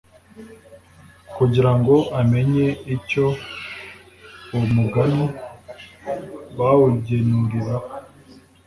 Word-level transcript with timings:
kugira 1.35 1.71
ngo 1.79 1.95
amenye 2.19 2.67
icyo 2.95 3.25
uwo 4.53 4.65
mugani 4.75 5.25
bawugenuriraho, 6.57 7.87